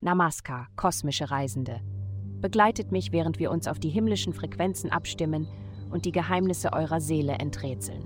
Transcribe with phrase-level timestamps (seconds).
[0.00, 1.80] Namaskar, kosmische Reisende.
[2.40, 5.46] Begleitet mich, während wir uns auf die himmlischen Frequenzen abstimmen
[5.90, 8.04] und die Geheimnisse eurer Seele enträtseln.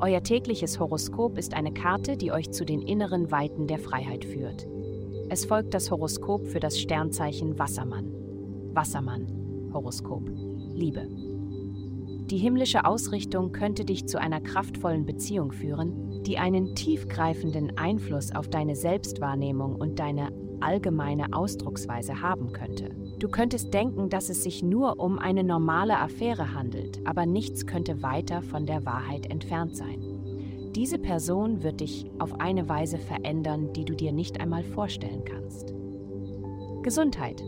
[0.00, 4.66] Euer tägliches Horoskop ist eine Karte, die euch zu den inneren Weiten der Freiheit führt.
[5.28, 8.12] Es folgt das Horoskop für das Sternzeichen Wassermann.
[8.74, 10.28] Wassermann, Horoskop,
[10.74, 11.27] Liebe.
[12.30, 18.48] Die himmlische Ausrichtung könnte dich zu einer kraftvollen Beziehung führen, die einen tiefgreifenden Einfluss auf
[18.48, 22.90] deine Selbstwahrnehmung und deine allgemeine Ausdrucksweise haben könnte.
[23.18, 28.02] Du könntest denken, dass es sich nur um eine normale Affäre handelt, aber nichts könnte
[28.02, 30.18] weiter von der Wahrheit entfernt sein.
[30.74, 35.74] Diese Person wird dich auf eine Weise verändern, die du dir nicht einmal vorstellen kannst.
[36.82, 37.42] Gesundheit.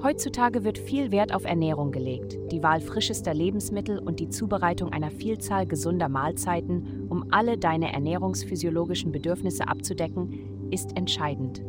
[0.00, 5.10] Heutzutage wird viel Wert auf Ernährung gelegt, die Wahl frischester Lebensmittel und die Zubereitung einer
[5.10, 11.64] Vielzahl gesunder Mahlzeiten, um alle deine ernährungsphysiologischen Bedürfnisse abzudecken, ist entscheidend.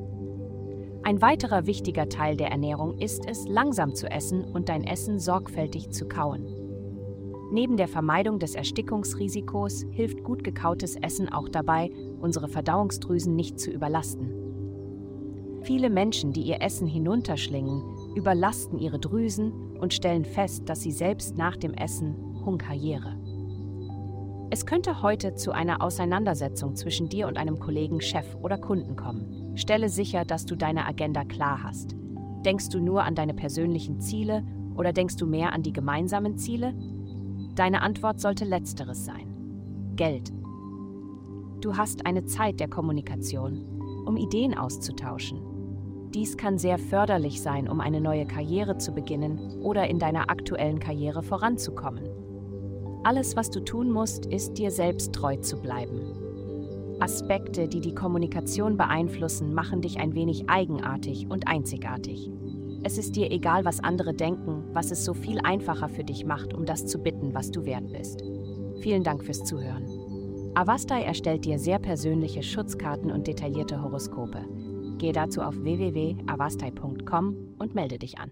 [1.02, 5.89] Ein weiterer wichtiger Teil der Ernährung ist es, langsam zu essen und dein Essen sorgfältig
[5.89, 6.45] zu kauen.
[7.52, 11.89] Neben der Vermeidung des Erstickungsrisikos hilft gut gekautes Essen auch dabei,
[12.21, 14.30] unsere Verdauungsdrüsen nicht zu überlasten.
[15.64, 17.81] Viele Menschen, die ihr Essen hinunterschlingen,
[18.20, 23.17] überlasten ihre Drüsen und stellen fest, dass sie selbst nach dem Essen hunkariere.
[24.52, 29.56] Es könnte heute zu einer Auseinandersetzung zwischen dir und einem Kollegen, Chef oder Kunden kommen.
[29.56, 31.95] Stelle sicher, dass du deine Agenda klar hast.
[32.44, 34.44] Denkst du nur an deine persönlichen Ziele
[34.76, 36.73] oder denkst du mehr an die gemeinsamen Ziele?
[37.56, 39.94] Deine Antwort sollte letzteres sein.
[39.95, 40.33] Geld.
[41.61, 45.48] Du hast eine Zeit der Kommunikation, um Ideen auszutauschen.
[46.13, 50.79] Dies kann sehr förderlich sein, um eine neue Karriere zu beginnen oder in deiner aktuellen
[50.79, 52.03] Karriere voranzukommen.
[53.03, 56.02] Alles, was du tun musst, ist dir selbst treu zu bleiben.
[56.99, 62.30] Aspekte, die die Kommunikation beeinflussen, machen dich ein wenig eigenartig und einzigartig.
[62.83, 66.53] Es ist dir egal, was andere denken, was es so viel einfacher für dich macht,
[66.53, 68.23] um das zu bitten, was du wert bist.
[68.81, 69.86] Vielen Dank fürs Zuhören.
[70.55, 74.45] Avastai erstellt dir sehr persönliche Schutzkarten und detaillierte Horoskope.
[74.99, 78.30] Gehe dazu auf www.avastai.com und melde dich an.